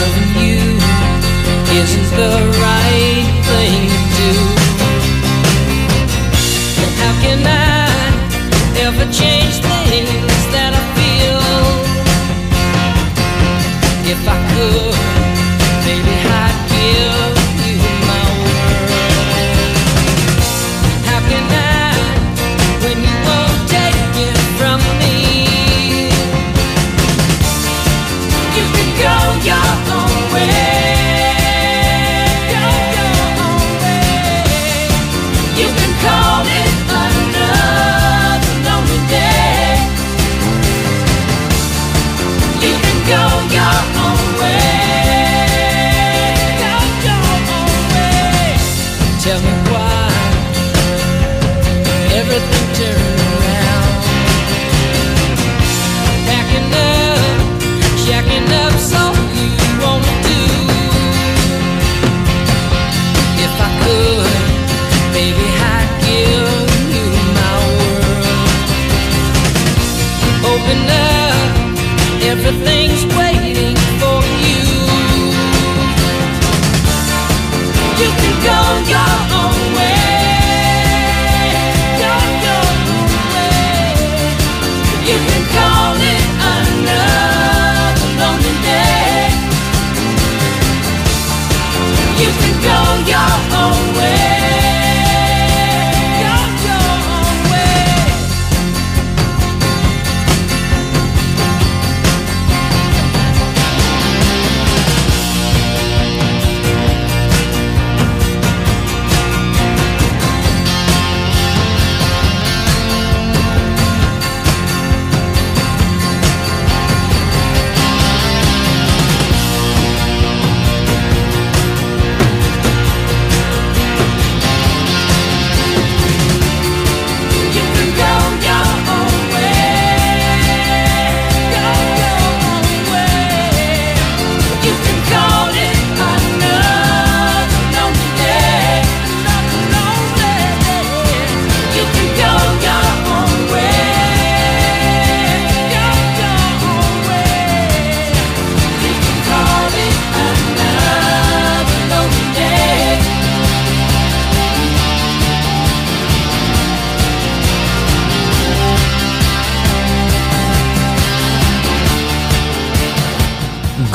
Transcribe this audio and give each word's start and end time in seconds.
loving 0.00 0.32
you 0.42 0.60
isn't 1.80 2.10
the 2.16 2.32
right 2.62 3.19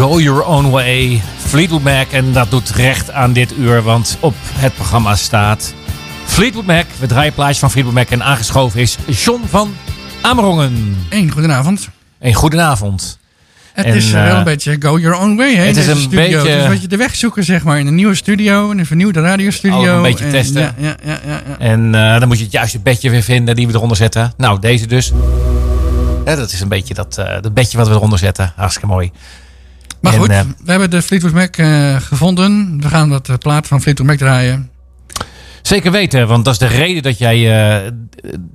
Go 0.05 0.19
Your 0.19 0.43
Own 0.43 0.69
Way, 0.69 1.21
Fleetwood 1.37 1.81
Mac. 1.83 2.11
En 2.11 2.31
dat 2.33 2.51
doet 2.51 2.69
recht 2.69 3.11
aan 3.11 3.33
dit 3.33 3.53
uur, 3.57 3.81
want 3.81 4.17
op 4.19 4.33
het 4.39 4.75
programma 4.75 5.15
staat 5.15 5.73
Fleetwood 6.25 6.65
Mac. 6.65 6.85
We 6.99 7.07
draaien 7.07 7.33
een 7.37 7.55
van 7.55 7.71
Fleetwood 7.71 7.95
Mac 7.95 8.09
en 8.09 8.23
aangeschoven 8.23 8.79
is 8.79 8.97
John 9.07 9.41
van 9.49 9.75
Amerongen. 10.21 10.97
Eén, 11.09 11.31
goedenavond. 11.31 11.89
Een 12.19 12.33
goedenavond. 12.33 13.19
Het 13.73 13.85
En, 13.85 13.93
is 13.95 14.05
eh, 14.07 14.21
wel 14.23 14.31
eh, 14.31 14.37
een 14.37 14.43
beetje 14.43 14.75
go 14.79 14.99
your 14.99 15.17
own 15.19 15.35
way, 15.35 15.55
hè? 15.55 15.63
het 15.65 15.77
is 15.77 15.87
een 15.87 15.97
studio. 15.97 16.19
beetje- 16.19 16.37
Het 16.37 16.57
is 16.57 16.63
een 16.63 16.69
beetje 16.69 16.87
de 16.87 16.97
weg 16.97 17.15
zoeken, 17.15 17.43
zeg 17.43 17.63
maar. 17.63 17.79
In 17.79 17.87
een 17.87 17.95
nieuwe 17.95 18.15
studio, 18.15 18.71
in 18.71 18.79
een 18.79 18.85
vernieuwde 18.85 19.21
radiostudio. 19.21 19.95
Een 19.95 20.01
beetje 20.01 20.25
En- 20.25 20.31
testen. 20.31 20.61
Ja, 20.61 20.73
ja, 20.77 20.95
ja, 21.03 21.19
ja. 21.27 21.41
En 21.59 21.95
eh, 21.95 22.19
dan 22.19 22.27
moet 22.27 22.37
je 22.37 22.43
het 22.43 22.53
juiste 22.53 22.79
bedje 22.79 23.09
weer 23.09 23.23
vinden 23.23 23.55
die 23.55 23.67
we 23.67 23.73
eronder 23.73 23.97
zetten. 23.97 24.33
Nou, 24.37 24.59
deze 24.59 24.87
dus. 24.87 25.11
Ja, 26.25 26.35
dat 26.35 26.51
is 26.51 26.61
een 26.61 26.67
beetje 26.67 26.93
dat, 26.93 27.17
eh, 27.17 27.41
dat 27.41 27.53
bedje 27.53 27.77
wat 27.77 27.87
we 27.87 27.93
eronder 27.93 28.19
zetten. 28.19 28.53
Hartstikke 28.55 28.87
mooi. 28.87 29.11
Maar 30.05 30.13
En, 30.13 30.19
goed, 30.19 30.29
eh, 30.29 30.41
we 30.63 30.71
hebben 30.71 30.89
de 30.89 31.01
Fleetwood 31.01 31.33
Mac 31.33 31.57
eh, 31.57 31.95
gevonden. 31.95 32.77
We 32.81 32.87
gaan 32.87 33.09
dat 33.09 33.29
eh, 33.29 33.35
plaat 33.37 33.67
van 33.67 33.81
Fleetwood 33.81 34.07
Mac 34.07 34.17
draaien. 34.17 34.69
Zeker 35.61 35.91
weten, 35.91 36.27
want 36.27 36.45
dat 36.45 36.53
is 36.53 36.59
de 36.59 36.67
reden 36.67 37.03
dat 37.03 37.17
jij 37.17 37.37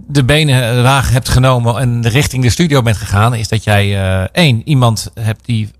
de 0.06 0.24
benen 0.24 0.76
laag 0.76 1.10
hebt 1.10 1.28
genomen 1.28 1.78
en 1.78 2.08
richting 2.08 2.42
de 2.42 2.50
studio 2.50 2.82
bent 2.82 2.96
gegaan. 2.96 3.34
Is 3.34 3.48
dat 3.48 3.64
jij 3.64 4.28
één, 4.32 4.62
iemand 4.64 5.10
hebt 5.20 5.46
die, 5.46 5.70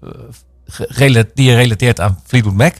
die 1.34 1.47
je 1.47 1.54
relateert 1.54 2.00
aan 2.00 2.19
Fleetwood 2.26 2.54
Mac. 2.54 2.75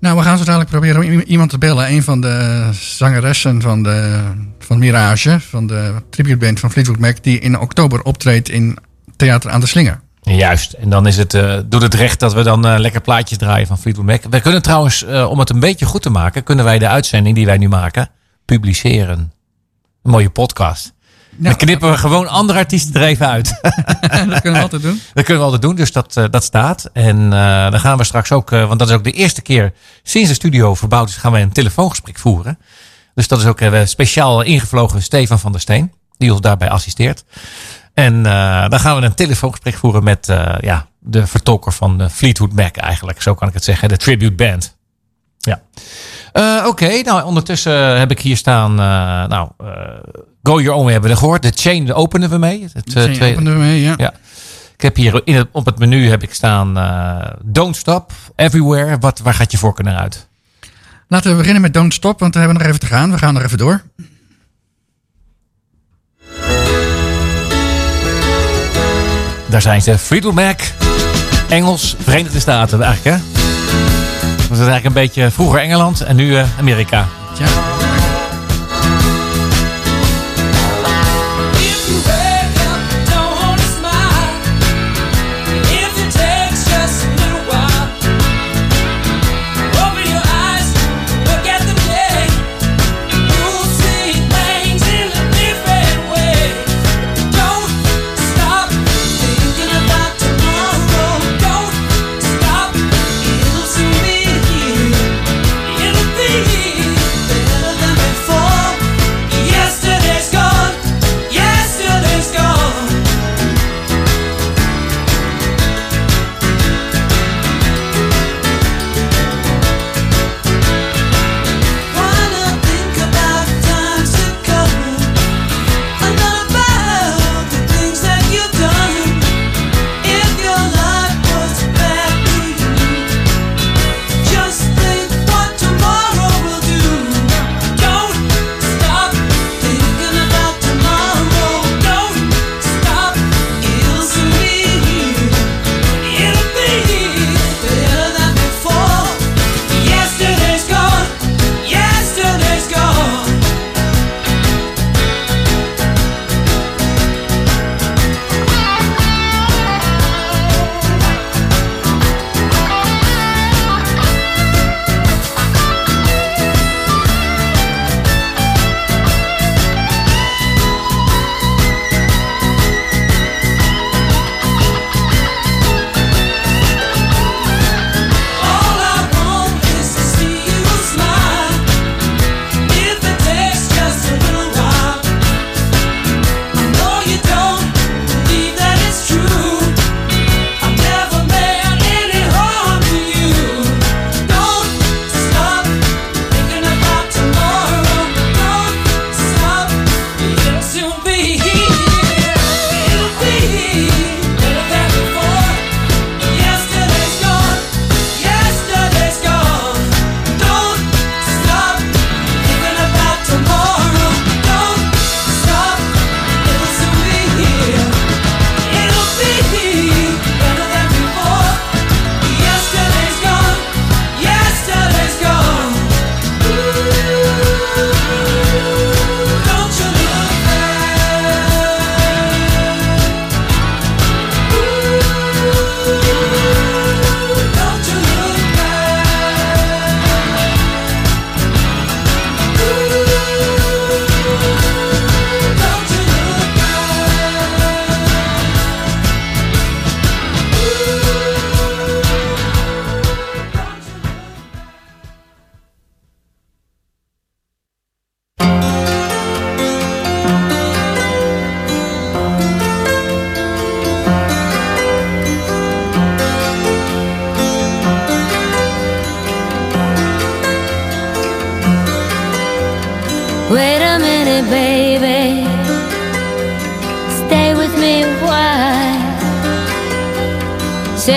Nou, 0.00 0.16
we 0.16 0.22
gaan 0.22 0.38
zo 0.38 0.44
dadelijk 0.44 0.70
proberen 0.70 1.02
om 1.02 1.20
iemand 1.20 1.50
te 1.50 1.58
bellen. 1.58 1.90
Een 1.90 2.02
van 2.02 2.20
de 2.20 2.68
zangeressen 2.72 3.60
van, 3.60 3.82
de, 3.82 4.20
van 4.58 4.78
Mirage, 4.78 5.40
van 5.40 5.66
de 5.66 5.94
tributeband 6.10 6.60
van 6.60 6.70
Fleetwood 6.70 6.98
Mac, 6.98 7.22
die 7.22 7.38
in 7.38 7.58
oktober 7.58 8.02
optreedt 8.02 8.48
in 8.48 8.78
Theater 9.16 9.50
aan 9.50 9.60
de 9.60 9.66
Slinger. 9.66 10.00
Juist, 10.24 10.72
en 10.72 10.90
dan 10.90 11.06
is 11.06 11.16
het, 11.16 11.34
eh, 11.34 11.58
doet 11.64 11.82
het 11.82 11.94
recht 11.94 12.20
dat 12.20 12.32
we 12.32 12.42
dan 12.42 12.66
eh, 12.66 12.78
lekker 12.78 13.00
plaatjes 13.00 13.38
draaien 13.38 13.66
van 13.66 13.78
Fleetwood 13.78 14.06
Mac. 14.06 14.22
We 14.30 14.40
kunnen 14.40 14.62
trouwens, 14.62 15.04
eh, 15.04 15.30
om 15.30 15.38
het 15.38 15.50
een 15.50 15.60
beetje 15.60 15.86
goed 15.86 16.02
te 16.02 16.10
maken, 16.10 16.42
kunnen 16.42 16.64
wij 16.64 16.78
de 16.78 16.88
uitzending 16.88 17.34
die 17.34 17.46
wij 17.46 17.58
nu 17.58 17.68
maken, 17.68 18.08
publiceren. 18.44 19.32
Een 20.02 20.10
mooie 20.10 20.30
podcast. 20.30 20.92
Dan 21.36 21.56
knippen 21.56 21.90
we 21.90 21.96
gewoon 21.96 22.28
andere 22.28 22.58
artiesten 22.58 23.00
er 23.00 23.06
even 23.06 23.28
uit. 23.28 23.60
dat 24.28 24.40
kunnen 24.40 24.52
we 24.52 24.60
altijd 24.60 24.82
doen. 24.82 25.00
Dat 25.14 25.24
kunnen 25.24 25.42
we 25.42 25.50
altijd 25.50 25.62
doen, 25.62 25.74
dus 25.74 25.92
dat, 25.92 26.20
dat 26.30 26.44
staat. 26.44 26.90
En 26.92 27.30
dan 27.70 27.80
gaan 27.80 27.98
we 27.98 28.04
straks 28.04 28.32
ook, 28.32 28.50
want 28.50 28.78
dat 28.78 28.88
is 28.88 28.94
ook 28.94 29.04
de 29.04 29.12
eerste 29.12 29.42
keer 29.42 29.72
sinds 30.02 30.28
de 30.28 30.34
studio 30.34 30.74
verbouwd 30.74 31.08
is, 31.08 31.16
gaan 31.16 31.32
we 31.32 31.38
een 31.38 31.52
telefoongesprek 31.52 32.18
voeren. 32.18 32.58
Dus 33.14 33.28
dat 33.28 33.38
is 33.38 33.46
ook 33.46 33.60
speciaal 33.84 34.42
ingevlogen 34.42 35.02
Stefan 35.02 35.38
van 35.38 35.52
der 35.52 35.60
Steen, 35.60 35.92
die 36.16 36.32
ons 36.32 36.40
daarbij 36.40 36.70
assisteert. 36.70 37.24
En 37.94 38.26
eh, 38.26 38.68
dan 38.68 38.80
gaan 38.80 39.00
we 39.00 39.06
een 39.06 39.14
telefoongesprek 39.14 39.74
voeren 39.74 40.04
met 40.04 40.28
eh, 40.28 40.54
ja, 40.60 40.86
de 40.98 41.26
vertolker 41.26 41.72
van 41.72 41.98
de 41.98 42.10
Fleetwood 42.10 42.52
Mac 42.52 42.76
eigenlijk. 42.76 43.22
Zo 43.22 43.34
kan 43.34 43.48
ik 43.48 43.54
het 43.54 43.64
zeggen, 43.64 43.88
de 43.88 43.96
tribute 43.96 44.34
band. 44.34 44.76
Ja. 45.38 45.62
Eh, 46.32 46.66
Oké, 46.66 47.02
nou 47.02 47.24
ondertussen 47.24 47.98
heb 47.98 48.10
ik 48.10 48.20
hier 48.20 48.36
staan, 48.36 48.74
nou, 49.28 49.48
Go 50.42 50.60
Your 50.60 50.72
Own 50.72 50.82
Way 50.82 50.92
hebben 50.92 51.10
we 51.10 51.16
gehoord. 51.16 51.42
De 51.42 51.52
Chain 51.54 51.84
de 51.84 51.94
openen 51.94 52.30
we 52.30 52.38
mee. 52.38 52.68
Het, 52.72 52.92
Chain 52.92 53.32
openen 53.32 53.52
we 53.52 53.58
mee, 53.58 53.80
ja. 53.80 53.94
ja. 53.96 54.12
Ik 54.74 54.82
heb 54.82 54.96
hier 54.96 55.20
in 55.24 55.34
het, 55.34 55.48
op 55.52 55.66
het 55.66 55.78
menu 55.78 56.08
heb 56.08 56.22
ik 56.22 56.34
staan 56.34 56.74
Don't 57.44 57.76
Stop, 57.76 58.12
Everywhere. 58.36 58.98
Wat, 58.98 59.18
waar 59.18 59.34
gaat 59.34 59.52
je 59.52 59.58
voorkeur 59.58 59.84
naar 59.84 59.96
uit? 59.96 60.28
Laten 61.08 61.30
we 61.30 61.36
beginnen 61.36 61.62
met 61.62 61.74
Don't 61.74 61.94
Stop, 61.94 62.20
want 62.20 62.34
we 62.34 62.40
hebben 62.40 62.58
nog 62.58 62.66
even 62.66 62.80
te 62.80 62.86
gaan. 62.86 63.10
We 63.10 63.18
gaan 63.18 63.34
nog 63.34 63.42
even 63.42 63.58
door. 63.58 63.82
Daar 69.52 69.62
zijn 69.62 69.82
ze. 69.82 69.98
Fleetwood 69.98 70.34
Mac, 70.34 70.60
Engels, 71.48 71.96
Verenigde 71.98 72.40
Staten 72.40 72.82
eigenlijk 72.82 73.16
hè? 73.16 73.22
Dat 74.36 74.50
is 74.50 74.66
eigenlijk 74.66 74.84
een 74.84 74.92
beetje 74.92 75.30
vroeger 75.30 75.60
Engeland 75.60 76.00
en 76.00 76.16
nu 76.16 76.36
eh, 76.36 76.44
Amerika. 76.58 77.08
Ja. 77.38 77.81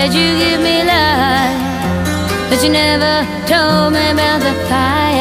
Said 0.06 0.14
you 0.14 0.38
give 0.38 0.60
me 0.60 0.84
life, 0.84 2.48
but 2.48 2.62
you 2.62 2.70
never 2.70 3.26
told 3.48 3.92
me 3.92 4.10
about 4.12 4.40
the 4.40 4.54
fire. 4.68 5.15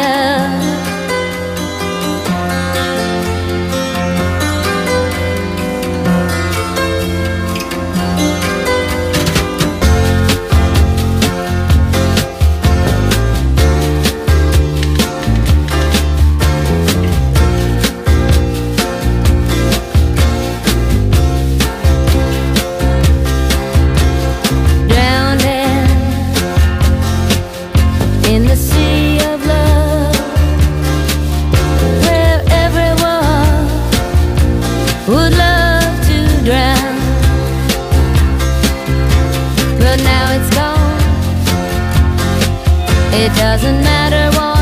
It 43.18 43.34
doesn't 43.36 43.80
matter 43.82 44.38
what 44.38 44.55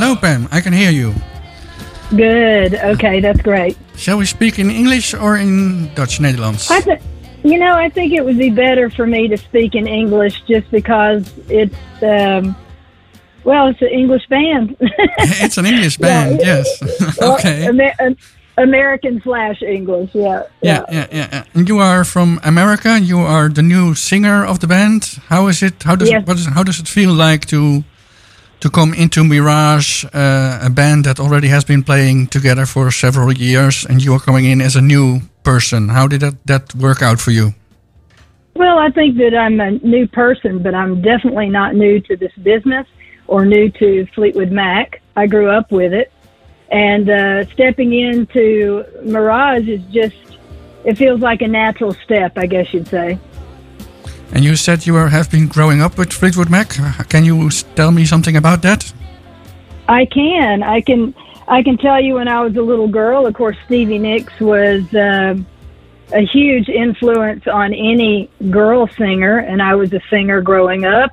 Hello, 0.00 0.16
Pam. 0.16 0.48
I 0.50 0.62
can 0.62 0.72
hear 0.72 0.90
you. 0.90 1.12
Good. 2.08 2.72
Okay, 2.74 3.20
that's 3.20 3.42
great. 3.42 3.76
Shall 3.96 4.16
we 4.16 4.24
speak 4.24 4.58
in 4.58 4.70
English 4.70 5.12
or 5.12 5.36
in 5.36 5.92
Dutch 5.94 6.20
Netherlands? 6.20 6.70
I 6.70 6.80
th- 6.80 7.02
you 7.44 7.58
know, 7.58 7.74
I 7.74 7.90
think 7.90 8.14
it 8.14 8.24
would 8.24 8.38
be 8.38 8.48
better 8.48 8.88
for 8.88 9.06
me 9.06 9.28
to 9.28 9.36
speak 9.36 9.74
in 9.74 9.86
English 9.86 10.40
just 10.48 10.70
because 10.70 11.30
it's, 11.50 11.76
um, 12.02 12.56
well, 13.44 13.66
it's 13.66 13.82
an 13.82 13.88
English 13.88 14.26
band. 14.28 14.74
it's 15.44 15.58
an 15.58 15.66
English 15.66 15.98
band, 15.98 16.40
yeah, 16.40 16.64
yes. 16.64 17.18
okay. 17.34 17.68
Amer- 17.68 17.92
um, 18.00 18.16
American 18.56 19.20
slash 19.20 19.60
English, 19.60 20.14
yeah, 20.14 20.44
yeah. 20.62 20.84
Yeah, 20.88 21.06
yeah, 21.12 21.28
yeah. 21.30 21.44
And 21.52 21.68
you 21.68 21.78
are 21.78 22.04
from 22.04 22.40
America. 22.42 22.98
You 22.98 23.18
are 23.18 23.50
the 23.50 23.62
new 23.62 23.94
singer 23.94 24.46
of 24.46 24.60
the 24.60 24.66
band. 24.66 25.20
How 25.28 25.48
is 25.48 25.62
it? 25.62 25.82
How 25.82 25.94
does 25.94 26.10
yes. 26.10 26.26
what 26.26 26.38
is, 26.38 26.46
how 26.46 26.62
does 26.62 26.80
it 26.80 26.88
feel 26.88 27.12
like 27.12 27.44
to 27.48 27.84
to 28.60 28.70
come 28.70 28.94
into 28.94 29.24
Mirage, 29.24 30.04
uh, 30.04 30.60
a 30.62 30.70
band 30.70 31.04
that 31.04 31.18
already 31.18 31.48
has 31.48 31.64
been 31.64 31.82
playing 31.82 32.28
together 32.28 32.66
for 32.66 32.90
several 32.90 33.32
years, 33.32 33.86
and 33.86 34.02
you 34.04 34.14
are 34.14 34.20
coming 34.20 34.44
in 34.44 34.60
as 34.60 34.76
a 34.76 34.80
new 34.80 35.20
person? 35.42 35.88
How 35.88 36.06
did 36.06 36.20
that 36.20 36.34
that 36.46 36.74
work 36.74 37.02
out 37.02 37.20
for 37.20 37.32
you? 37.32 37.54
Well, 38.54 38.78
I 38.78 38.90
think 38.90 39.16
that 39.16 39.34
I'm 39.34 39.60
a 39.60 39.70
new 39.70 40.06
person, 40.06 40.62
but 40.62 40.74
I'm 40.74 41.00
definitely 41.00 41.48
not 41.48 41.74
new 41.74 42.00
to 42.00 42.16
this 42.16 42.32
business 42.42 42.86
or 43.26 43.44
new 43.44 43.70
to 43.70 44.06
Fleetwood 44.14 44.50
Mac. 44.50 45.00
I 45.16 45.26
grew 45.26 45.48
up 45.48 45.70
with 45.70 45.92
it. 45.92 46.12
And 46.70 47.08
uh, 47.08 47.46
stepping 47.46 47.92
into 47.92 48.84
Mirage 49.04 49.68
is 49.68 49.82
just, 49.92 50.16
it 50.84 50.96
feels 50.96 51.20
like 51.20 51.42
a 51.42 51.48
natural 51.48 51.94
step, 51.94 52.32
I 52.36 52.46
guess 52.46 52.72
you'd 52.74 52.88
say. 52.88 53.18
And 54.32 54.44
you 54.44 54.56
said 54.56 54.86
you 54.86 54.94
have 54.94 55.30
been 55.30 55.48
growing 55.48 55.80
up 55.82 55.98
with 55.98 56.12
Fleetwood 56.12 56.50
Mac. 56.50 56.70
Can 57.08 57.24
you 57.24 57.50
tell 57.74 57.90
me 57.90 58.04
something 58.04 58.36
about 58.36 58.62
that? 58.62 58.92
I 59.88 60.04
can. 60.06 60.62
I 60.62 60.80
can. 60.80 61.14
I 61.48 61.62
can 61.64 61.76
tell 61.78 62.00
you 62.00 62.14
when 62.14 62.28
I 62.28 62.42
was 62.42 62.56
a 62.56 62.62
little 62.62 62.86
girl. 62.86 63.26
Of 63.26 63.34
course, 63.34 63.56
Stevie 63.66 63.98
Nicks 63.98 64.38
was 64.40 64.82
um 64.94 65.46
a 66.12 66.24
huge 66.24 66.68
influence 66.68 67.46
on 67.46 67.72
any 67.72 68.30
girl 68.50 68.88
singer, 68.88 69.38
and 69.38 69.62
I 69.62 69.74
was 69.74 69.92
a 69.92 70.00
singer 70.10 70.40
growing 70.40 70.84
up. 70.84 71.10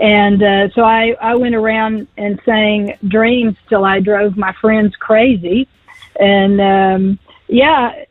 And 0.00 0.42
uh, 0.42 0.70
so 0.70 0.82
I, 0.82 1.16
I 1.20 1.34
went 1.36 1.54
around 1.54 2.08
and 2.16 2.40
sang 2.44 2.96
dreams 3.06 3.56
till 3.68 3.84
I 3.84 4.00
drove 4.00 4.36
my 4.36 4.52
friends 4.54 4.96
crazy. 4.96 5.68
And 6.18 6.60
um, 6.60 7.18
yeah, 7.48 8.04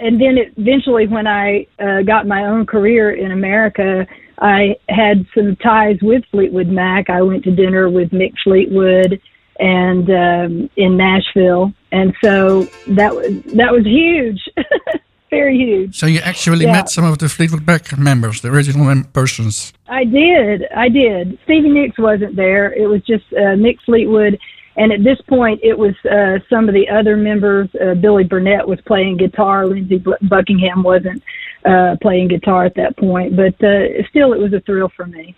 and 0.00 0.20
then 0.20 0.38
it, 0.38 0.52
eventually, 0.56 1.06
when 1.06 1.26
I 1.26 1.66
uh, 1.78 2.02
got 2.02 2.26
my 2.26 2.44
own 2.46 2.66
career 2.66 3.12
in 3.12 3.32
America, 3.32 4.06
I 4.38 4.76
had 4.88 5.26
some 5.34 5.56
ties 5.56 5.98
with 6.02 6.22
Fleetwood 6.30 6.68
Mac. 6.68 7.08
I 7.10 7.22
went 7.22 7.44
to 7.44 7.50
dinner 7.50 7.88
with 7.88 8.10
Mick 8.10 8.34
Fleetwood 8.44 9.20
and 9.58 10.10
um, 10.10 10.70
in 10.76 10.96
Nashville, 10.98 11.72
and 11.92 12.14
so 12.22 12.66
that 12.88 13.14
was 13.14 13.32
that 13.54 13.72
was 13.72 13.84
huge, 13.86 14.40
very 15.30 15.56
huge. 15.56 15.98
So 15.98 16.06
you 16.06 16.20
actually 16.20 16.66
Yeah. 16.66 16.72
met 16.72 16.90
some 16.90 17.04
of 17.04 17.16
the 17.18 17.28
Fleetwood 17.28 17.66
Mac 17.66 17.96
members, 17.98 18.42
the 18.42 18.48
original 18.48 19.02
persons. 19.14 19.72
I 19.88 20.04
did, 20.04 20.66
I 20.76 20.88
did. 20.90 21.38
Stevie 21.44 21.70
Nicks 21.70 21.98
wasn't 21.98 22.36
there. 22.36 22.72
It 22.74 22.86
was 22.86 23.00
just 23.02 23.24
uh, 23.32 23.56
Mick 23.56 23.78
Fleetwood, 23.86 24.38
and 24.76 24.92
at 24.92 25.02
this 25.02 25.20
point, 25.22 25.60
it 25.62 25.78
was 25.78 25.94
uh, 26.04 26.38
some 26.50 26.68
of 26.68 26.74
the 26.74 26.88
other 26.88 27.16
members. 27.16 27.68
Uh, 27.74 27.94
Billy 27.94 28.24
Burnett 28.24 28.66
was 28.66 28.80
playing 28.82 29.16
guitar. 29.16 29.66
Lindsey 29.66 30.02
Buckingham 30.22 30.82
wasn't 30.82 31.22
uh, 31.64 31.96
playing 32.02 32.28
guitar 32.28 32.64
at 32.64 32.74
that 32.74 32.96
point, 32.96 33.36
but 33.36 33.54
uh, 33.64 34.06
still, 34.10 34.32
it 34.32 34.38
was 34.38 34.52
a 34.52 34.60
thrill 34.60 34.90
for 34.94 35.06
me. 35.06 35.34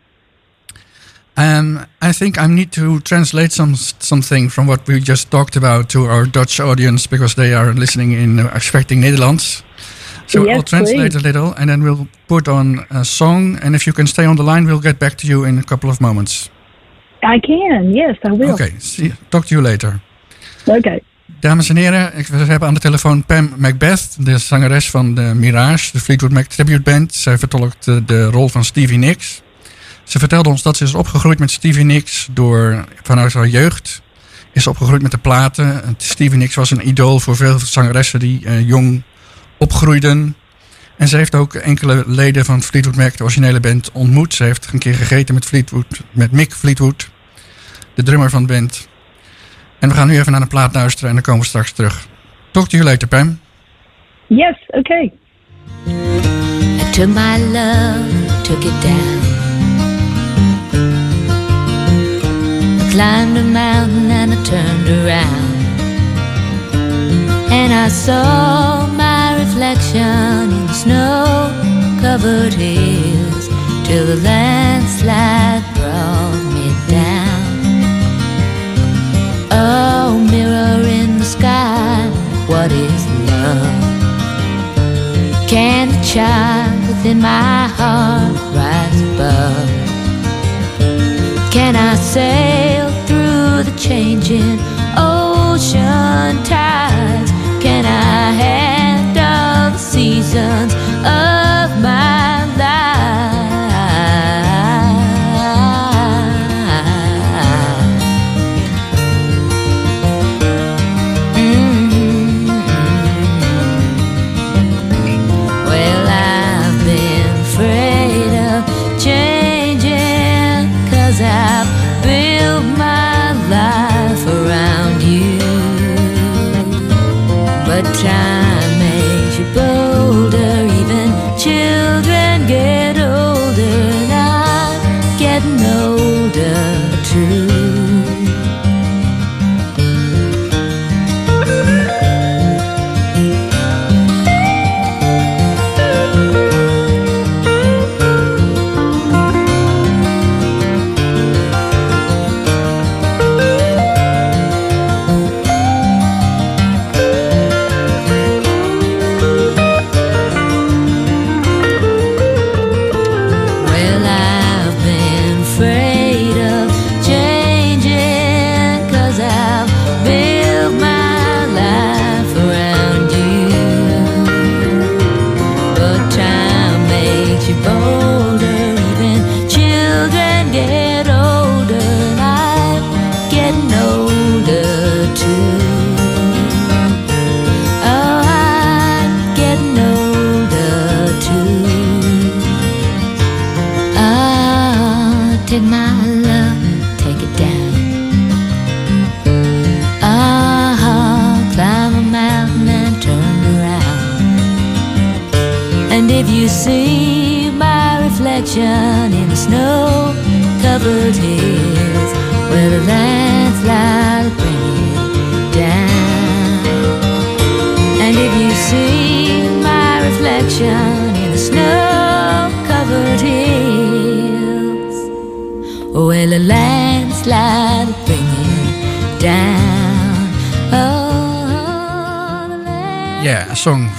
Um, 1.37 1.87
I 2.03 2.13
think 2.13 2.37
I 2.37 2.49
need 2.49 2.73
to 2.73 2.99
translate 3.01 3.53
some 3.53 3.77
something 3.77 4.49
from 4.51 4.67
what 4.67 4.89
we 4.89 4.99
just 4.99 5.31
talked 5.31 5.55
about 5.57 5.89
to 5.91 6.07
our 6.07 6.27
Dutch 6.27 6.59
audience 6.59 7.07
because 7.07 7.37
they 7.37 7.55
are 7.55 7.73
listening 7.73 8.11
in 8.11 8.41
expecting 8.41 9.01
Netherlands. 9.01 9.63
So 10.27 10.45
Yes, 10.45 10.57
I'll 10.57 10.63
translate 10.63 11.13
please. 11.13 11.17
a 11.17 11.21
little 11.21 11.55
and 11.55 11.71
then 11.71 11.83
we'll 11.83 12.09
put 12.27 12.49
on 12.49 12.85
a 12.91 13.05
song. 13.05 13.57
And 13.63 13.77
if 13.77 13.87
you 13.87 13.93
can 13.93 14.07
stay 14.09 14.25
on 14.27 14.37
the 14.37 14.43
line, 14.43 14.67
we'll 14.67 14.81
get 14.81 14.99
back 14.99 15.17
to 15.19 15.27
you 15.29 15.45
in 15.45 15.59
a 15.59 15.63
couple 15.63 15.89
of 15.89 16.01
moments. 16.01 16.51
I 17.23 17.41
can, 17.41 17.95
yes, 17.95 18.17
I 18.23 18.37
will. 18.37 18.53
Okay, 18.53 18.73
see, 18.79 19.13
talk 19.29 19.45
to 19.47 19.55
you 19.55 19.63
later. 19.63 20.01
Okay. 20.67 21.03
Dames 21.41 21.69
en 21.69 21.77
heren, 21.77 22.19
ik, 22.19 22.27
we 22.27 22.37
hebben 22.37 22.69
aan 22.69 22.75
de 22.75 22.81
telefoon 22.81 23.25
Pam 23.25 23.55
Macbeth, 23.57 24.17
de 24.19 24.39
zangeres 24.39 24.91
van 24.91 25.15
de 25.15 25.33
Mirage, 25.35 25.93
de 25.93 26.01
Fleetwood 26.01 26.33
Mac 26.33 26.45
Tribute 26.45 26.81
Band. 26.81 27.15
Zij 27.15 27.39
vertolkt 27.39 27.89
eh, 27.89 27.97
de 28.07 28.25
rol 28.25 28.49
van 28.49 28.65
Stevie 28.65 28.99
Nicks. 28.99 29.43
Ze 30.05 30.19
vertelde 30.19 30.49
ons 30.49 30.63
dat 30.63 30.77
ze 30.77 30.85
is 30.85 30.95
opgegroeid 30.95 31.39
met 31.39 31.51
Stevie 31.51 31.85
Nicks 31.85 32.29
door, 32.31 32.85
vanuit 33.03 33.33
haar 33.33 33.49
jeugd. 33.49 34.03
Is 34.53 34.67
opgegroeid 34.67 35.03
met 35.03 35.11
de 35.11 35.19
platen. 35.19 35.85
En 35.85 35.95
Stevie 35.97 36.39
Nicks 36.39 36.55
was 36.55 36.71
een 36.71 36.89
idool 36.89 37.21
voor 37.21 37.37
veel 37.37 37.59
zangeressen 37.59 38.21
die 38.21 38.45
eh, 38.45 38.69
jong 38.69 39.03
opgroeiden. 39.59 40.37
En 40.99 41.09
ze 41.09 41.17
heeft 41.17 41.35
ook 41.35 41.55
enkele 41.55 42.05
leden 42.07 42.45
van 42.45 42.63
Fleetwood 42.63 42.97
Mac, 42.97 43.17
de 43.17 43.23
originele 43.23 43.61
band, 43.61 43.93
ontmoet. 43.93 44.35
Ze 44.35 44.45
heeft 44.45 44.69
een 44.73 44.79
keer 44.79 44.95
gegeten 44.95 45.35
met 45.35 45.45
Fleetwood, 45.45 45.87
met 46.11 46.33
Mick 46.33 46.53
Fleetwood, 46.53 47.09
de 47.95 48.03
drummer 48.03 48.31
van 48.31 48.47
de 48.47 48.53
band. 48.53 48.89
En 49.79 49.89
we 49.89 49.95
gaan 49.95 50.09
nu 50.09 50.19
even 50.19 50.33
naar 50.33 50.41
een 50.41 50.49
plaat 50.49 50.75
luisteren 50.75 51.09
en 51.09 51.15
dan 51.15 51.25
komen 51.25 51.41
we 51.41 51.47
straks 51.47 51.73
terug. 51.73 52.07
Talk 52.51 52.69
to 52.69 52.77
you 52.77 52.91
later, 52.91 53.09
Pam. 53.09 53.41
Yes, 54.27 54.57
okay. 54.69 55.13
I 55.87 56.91
took 56.91 57.09
my 57.09 57.39
love, 57.39 58.43
took 58.43 58.65
it 58.65 58.83
down. 58.83 59.19
I 62.81 62.91
climbed 62.91 63.37
a 63.37 63.43
mountain 63.43 64.11
and 64.11 64.33
I 64.33 64.43
turned 64.43 64.89
around. 64.89 65.57
And 67.51 67.73
I 67.73 67.89
saw 67.89 68.88
reflection 69.59 70.53
in 70.53 70.69
snow 70.69 71.51
covered 72.01 72.53
hills 72.53 73.49
till 73.89 74.07
the 74.07 74.15
landslide 74.23 75.65
brought 75.75 76.45
me 76.55 76.69
down. 76.89 77.83
Oh, 79.51 80.25
mirror 80.31 80.87
in 80.87 81.19
the 81.19 81.25
sky, 81.25 82.09
what 82.47 82.71
is 82.71 83.05
love? 83.31 83.83
Can 85.49 85.89
the 85.89 86.05
child 86.05 86.81
within 86.87 87.21
my 87.21 87.67
heart 87.79 88.37
rise 88.55 89.01
above? 89.11 89.69
Can 91.53 91.75
I 91.75 91.97
sail 91.97 92.91
through 93.07 93.65
the 93.65 93.77
changing 93.77 94.61
ocean 94.97 96.45
tides? 96.45 97.33
Can 97.61 97.85
I 97.85 98.31
handle 98.41 98.68
seasons 100.29 100.75
of 101.07 101.48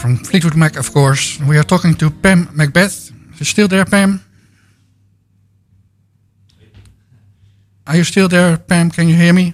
from 0.09 0.25
Fleetwood 0.25 0.55
Mac, 0.55 0.75
of 0.75 0.91
course. 0.91 1.39
We 1.47 1.57
are 1.57 1.63
talking 1.63 1.93
to 1.95 2.09
Pam 2.09 2.49
Macbeth. 2.53 3.11
Is 3.33 3.39
you 3.39 3.45
still 3.45 3.67
there, 3.67 3.85
Pam? 3.85 4.21
Are 7.85 7.95
you 7.95 8.03
still 8.03 8.27
there, 8.27 8.57
Pam? 8.57 8.89
Can 8.89 9.07
you 9.07 9.15
hear 9.15 9.33
me? 9.33 9.53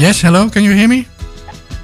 Yes, 0.00 0.22
hello. 0.22 0.48
Can 0.48 0.64
you 0.64 0.72
hear 0.72 0.88
me? 0.88 1.06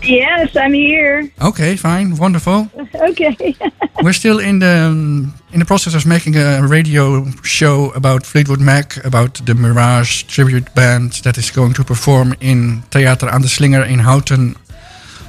Yes, 0.07 0.57
I'm 0.57 0.73
here. 0.73 1.31
Okay, 1.41 1.77
fine, 1.77 2.17
wonderful. 2.17 2.69
Okay. 2.95 3.55
We're 4.03 4.13
still 4.13 4.39
in 4.39 4.59
the 4.59 4.87
um, 4.89 5.33
in 5.53 5.59
the 5.59 5.65
process 5.65 5.95
of 5.95 6.07
making 6.07 6.37
a 6.37 6.67
radio 6.67 7.25
show 7.43 7.93
about 7.95 8.27
Fleetwood 8.27 8.61
Mac, 8.61 9.05
about 9.05 9.45
the 9.45 9.55
Mirage 9.55 10.23
tribute 10.25 10.75
band 10.75 11.13
that 11.23 11.37
is 11.37 11.51
going 11.51 11.75
to 11.75 11.85
perform 11.85 12.35
in 12.41 12.83
Theater 12.91 13.29
aan 13.29 13.43
de 13.43 13.49
Slinger 13.49 13.85
in 13.85 13.99
Houten 13.99 14.57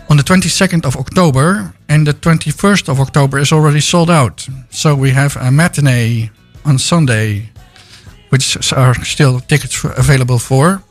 on 0.09 0.17
the 0.17 0.23
22nd 0.23 0.85
of 0.85 0.95
October, 0.95 1.73
and 1.87 2.05
the 2.05 2.13
21st 2.13 2.89
of 2.89 2.99
October 2.99 3.39
is 3.39 3.51
already 3.51 3.81
sold 3.81 4.09
out. 4.09 4.47
So 4.69 4.95
we 4.95 5.11
have 5.11 5.35
a 5.39 5.51
matinee 5.51 6.29
on 6.63 6.77
Sunday, 6.79 7.49
which 8.29 8.57
are 8.71 8.95
still 9.05 9.39
tickets 9.39 9.83
available 9.83 10.39
for. 10.39 10.81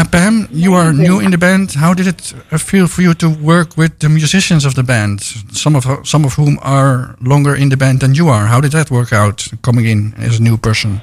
And 0.00 0.10
Pam, 0.10 0.48
you 0.50 0.72
are 0.72 0.94
new 0.94 1.20
in 1.20 1.30
the 1.30 1.36
band. 1.36 1.72
How 1.72 1.92
did 1.92 2.06
it 2.06 2.32
uh, 2.50 2.56
feel 2.56 2.86
for 2.86 3.02
you 3.02 3.12
to 3.16 3.28
work 3.28 3.76
with 3.76 3.98
the 3.98 4.08
musicians 4.08 4.64
of 4.64 4.74
the 4.74 4.82
band? 4.82 5.20
Some 5.52 5.76
of 5.76 5.84
some 6.04 6.24
of 6.24 6.32
whom 6.36 6.58
are 6.62 7.16
longer 7.20 7.54
in 7.54 7.68
the 7.68 7.76
band 7.76 8.00
than 8.00 8.14
you 8.14 8.30
are. 8.30 8.46
How 8.46 8.62
did 8.62 8.72
that 8.72 8.90
work 8.90 9.12
out 9.12 9.46
coming 9.60 9.84
in 9.84 10.14
as 10.16 10.38
a 10.38 10.42
new 10.42 10.56
person? 10.56 11.02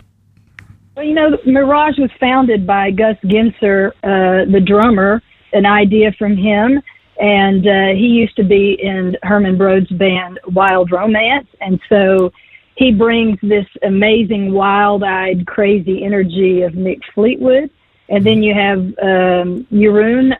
Well, 0.95 1.05
you 1.05 1.13
know, 1.13 1.37
Mirage 1.45 1.99
was 1.99 2.09
founded 2.19 2.65
by 2.65 2.89
Gus 2.89 3.17
Ginser, 3.23 3.91
uh, 4.01 4.51
the 4.51 4.61
drummer, 4.65 5.21
an 5.53 5.67
idea 5.67 6.11
from 6.17 6.35
him. 6.35 6.81
And 7.19 7.67
uh, 7.67 7.93
he 7.93 8.07
used 8.21 8.35
to 8.37 8.43
be 8.43 8.79
in 8.81 9.15
Herman 9.21 9.59
Brood's 9.59 9.91
band 9.91 10.39
Wild 10.47 10.91
Romance. 10.91 11.47
And 11.61 11.79
so 11.87 12.31
he 12.77 12.91
brings 12.93 13.37
this 13.43 13.67
amazing, 13.83 14.53
wild 14.53 15.03
eyed, 15.03 15.45
crazy 15.45 16.03
energy 16.03 16.63
of 16.63 16.73
Mick 16.73 17.01
Fleetwood. 17.13 17.69
And 18.09 18.25
then 18.25 18.43
you 18.43 18.53
have 18.53 18.79
um, 18.79 19.65
Jeroen 19.71 20.37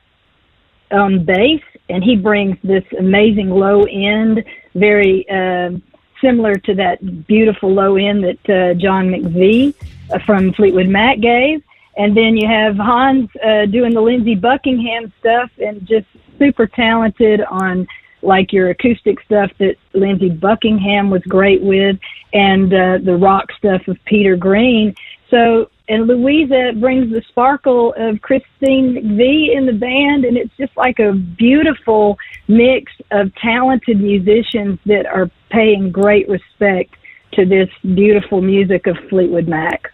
on 0.92 1.26
bass, 1.26 1.62
and 1.90 2.04
he 2.04 2.16
brings 2.16 2.58
this 2.64 2.84
amazing 2.98 3.50
low 3.50 3.84
end, 3.84 4.44
very 4.74 5.30
um 5.30 5.82
similar 6.22 6.56
to 6.56 6.74
that 6.76 7.28
beautiful 7.28 7.74
low 7.74 7.96
end 7.96 8.24
that 8.24 8.50
uh, 8.50 8.74
John 8.76 9.10
McVie 9.10 9.74
uh, 10.12 10.20
from 10.20 10.54
Fleetwood 10.54 10.88
Mac 10.88 11.20
gave. 11.20 11.64
And 11.98 12.16
then 12.16 12.38
you 12.38 12.48
have 12.48 12.78
Hans 12.78 13.30
uh, 13.44 13.66
doing 13.66 13.94
the 13.94 14.02
Lindsey 14.02 14.36
Buckingham 14.36 15.12
stuff 15.20 15.50
and 15.58 15.86
just 15.88 16.06
super 16.38 16.68
talented 16.68 17.42
on 17.42 17.88
like 18.22 18.52
your 18.52 18.70
acoustic 18.70 19.20
stuff 19.22 19.52
that 19.60 19.78
Lindsey 19.94 20.30
Buckingham 20.30 21.10
was 21.10 21.22
great 21.24 21.62
with 21.62 21.98
and 22.34 22.74
uh, 22.74 22.98
the 23.00 23.16
rock 23.16 23.52
stuff 23.58 23.88
of 23.88 23.98
Peter 24.06 24.36
Green. 24.36 24.96
So, 25.30 25.70
and 25.88 26.08
Louisa 26.08 26.74
brings 26.80 27.12
the 27.12 27.22
sparkle 27.30 27.94
of 27.98 28.20
Christine 28.22 28.94
McVie 28.96 29.56
in 29.58 29.66
the 29.66 29.74
band, 29.74 30.26
and 30.26 30.36
it's 30.38 30.56
just 30.58 30.76
like 30.86 31.00
a 31.00 31.14
beautiful 31.38 32.18
mix 32.48 32.92
of 33.12 33.34
talented 33.36 34.00
musicians 34.02 34.78
that 34.86 35.06
are 35.06 35.30
paying 35.50 35.92
great 35.92 36.28
respect 36.30 36.96
to 37.32 37.46
this 37.46 37.70
beautiful 37.82 38.42
music 38.42 38.86
of 38.88 38.98
Fleetwood 39.10 39.48
Mac. 39.48 39.94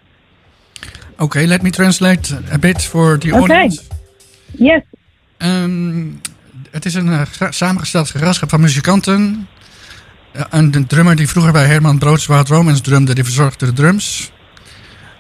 Okay, 1.19 1.45
let 1.47 1.61
me 1.61 1.69
translate 1.69 2.33
a 2.53 2.57
bit 2.57 2.81
for 2.81 3.17
the 3.19 3.29
Okay. 3.31 3.39
audience. 3.41 3.83
Yes, 4.57 4.81
Ehm, 5.37 6.05
het 6.71 6.85
is 6.85 6.93
een 6.93 7.25
gra- 7.25 7.51
samengesteld 7.51 8.09
gezelschap 8.09 8.49
van 8.49 8.61
muzikanten. 8.61 9.47
Eh, 10.31 10.41
een 10.49 10.87
drummer 10.87 11.15
die 11.15 11.27
vroeger 11.27 11.51
bij 11.51 11.65
Herman 11.65 11.97
Broods 11.97 12.27
Wild 12.27 12.47
Romance 12.47 12.81
drumde, 12.81 13.13
die 13.15 13.23
verzorgde 13.23 13.65
de 13.65 13.73
drums. 13.73 14.31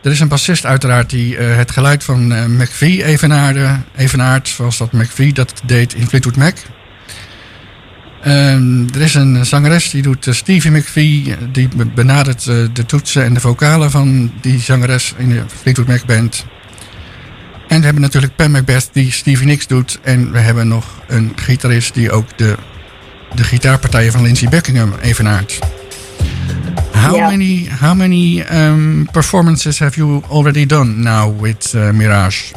Er 0.03 0.11
is 0.11 0.19
een 0.19 0.27
bassist 0.27 0.65
uiteraard 0.65 1.09
die 1.09 1.37
eh, 1.37 1.55
het 1.55 1.71
geluid 1.71 2.03
van 2.03 2.31
eh, 2.33 2.45
McVie 2.45 3.03
evenaarde, 3.03 3.79
evenaart 3.95 4.47
zoals 4.47 4.77
dat 4.77 4.91
McVie 4.91 5.33
dat 5.33 5.53
deed 5.65 5.93
in 5.93 6.07
Fleetwood 6.07 6.35
Mac. 6.35 6.57
Ehm, 8.23 8.87
er 8.93 9.01
is 9.01 9.13
een 9.13 9.45
zangeres 9.45 9.89
die 9.89 10.01
doet 10.01 10.27
eh, 10.27 10.33
Stevie 10.33 10.71
McVie, 10.71 11.31
eh, 11.31 11.37
die 11.51 11.67
be- 11.75 11.85
benadert 11.85 12.47
eh, 12.47 12.55
de 12.73 12.85
toetsen 12.85 13.23
en 13.23 13.33
de 13.33 13.39
vocalen 13.39 13.91
van 13.91 14.31
die 14.41 14.59
zangeres 14.59 15.13
in 15.17 15.29
de 15.29 15.43
Fleetwood 15.61 15.87
Mac 15.87 16.05
band. 16.05 16.45
En 17.67 17.79
we 17.79 17.85
hebben 17.85 18.01
natuurlijk 18.03 18.35
Pam 18.35 18.51
Macbeth 18.51 18.89
die 18.93 19.11
Stevie 19.11 19.45
Nicks 19.45 19.67
doet. 19.67 19.99
En 20.03 20.31
we 20.31 20.39
hebben 20.39 20.67
nog 20.67 20.85
een 21.07 21.31
gitarist 21.35 21.93
die 21.93 22.11
ook 22.11 22.37
de, 22.37 22.55
de 23.35 23.43
gitaarpartijen 23.43 24.11
van 24.11 24.21
Lindsey 24.21 24.49
Buckingham 24.49 24.93
evenaart. 25.01 25.59
How 27.03 27.15
Ja. 27.17 27.29
many, 27.29 27.65
how 27.65 27.93
many 27.93 28.41
um, 28.43 29.07
performances 29.13 29.79
have 29.79 29.97
you 29.97 30.23
already 30.31 30.65
done 30.65 31.03
now 31.03 31.29
with 31.29 31.75
uh, 31.75 31.91
Mirage? 31.91 32.53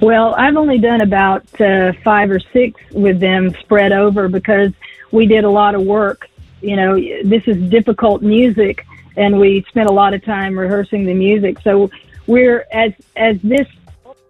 Well, 0.00 0.34
I've 0.38 0.56
only 0.56 0.78
done 0.78 1.02
about 1.02 1.42
uh, 1.60 1.92
five 2.02 2.30
or 2.30 2.40
six 2.52 2.80
with 2.92 3.20
them 3.20 3.50
spread 3.60 3.92
over 3.92 4.28
because 4.28 4.72
we 5.12 5.26
did 5.26 5.44
a 5.44 5.50
lot 5.50 5.74
of 5.74 5.82
work. 5.82 6.28
You 6.62 6.76
know, 6.76 6.94
this 7.24 7.46
is 7.46 7.58
difficult 7.68 8.22
music, 8.22 8.86
and 9.16 9.38
we 9.38 9.62
spent 9.68 9.88
a 9.90 9.92
lot 9.92 10.14
of 10.14 10.24
time 10.24 10.58
rehearsing 10.58 11.04
the 11.04 11.14
music. 11.14 11.58
So 11.62 11.90
we're 12.26 12.64
as 12.72 12.92
as 13.16 13.38
this 13.42 13.68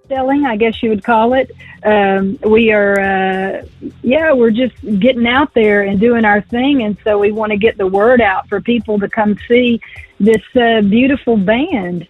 selling, 0.08 0.44
I 0.46 0.56
guess 0.56 0.82
you 0.82 0.88
would 0.90 1.04
call 1.04 1.34
it. 1.34 1.50
Um, 1.84 2.38
we 2.42 2.72
are, 2.72 2.98
uh, 3.00 3.64
yeah, 4.02 4.32
we're 4.32 4.50
just 4.50 4.74
getting 4.98 5.26
out 5.26 5.52
there 5.54 5.82
and 5.82 6.00
doing 6.00 6.24
our 6.24 6.40
thing, 6.42 6.82
and 6.82 6.96
so 7.04 7.18
we 7.18 7.32
want 7.32 7.52
to 7.52 7.58
get 7.58 7.76
the 7.76 7.86
word 7.86 8.20
out 8.20 8.48
for 8.48 8.60
people 8.60 8.98
to 8.98 9.08
come 9.08 9.36
see 9.48 9.80
this 10.18 10.42
uh, 10.54 10.80
beautiful 10.88 11.36
band. 11.36 12.06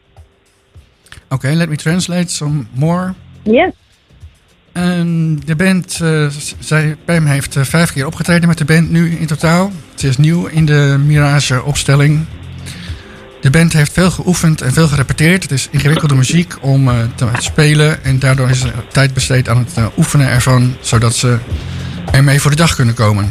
Okay, 1.33 1.55
let 1.55 1.69
me 1.69 1.77
translate 1.77 2.31
some 2.31 2.69
more. 2.75 3.15
Yes. 3.45 3.73
Ehm, 4.73 5.37
de 5.45 5.57
band, 5.57 5.93
z- 5.93 6.55
zij, 6.59 6.97
Pam 7.05 7.27
heeft 7.27 7.57
eh, 7.57 7.63
vijf 7.63 7.93
keer 7.93 8.07
opgetreden 8.07 8.49
met 8.49 8.59
de 8.59 8.65
band 8.65 8.91
nu 8.91 9.11
in 9.11 9.27
totaal. 9.27 9.71
Ze 9.95 10.09
is 10.09 10.17
nieuw 10.17 10.47
in 10.47 10.65
de 10.67 10.97
Mirage-opstelling. 11.07 12.27
De 13.47 13.53
band 13.53 13.73
heeft 13.73 13.93
veel 13.93 14.11
geoefend 14.11 14.61
en 14.61 14.73
veel 14.73 14.87
gerepeteerd. 14.87 15.43
Het 15.43 15.53
is 15.53 15.69
ingewikkelde 15.71 16.15
muziek 16.25 16.55
om 16.63 16.89
eh, 16.89 16.95
te 17.15 17.27
spelen. 17.39 18.05
En 18.05 18.19
daardoor 18.19 18.51
is 18.51 18.63
er 18.63 18.73
tijd 18.89 19.15
besteed 19.15 19.49
aan 19.49 19.59
het 19.59 19.77
eh, 19.77 19.87
oefenen 19.97 20.29
ervan, 20.29 20.75
zodat 20.81 21.15
ze 21.15 21.39
ermee 22.13 22.41
voor 22.41 22.51
de 22.51 22.57
dag 22.57 22.75
kunnen 22.75 22.95
komen. 22.95 23.31